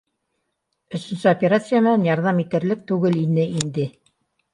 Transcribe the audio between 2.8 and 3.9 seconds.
түгел ине инде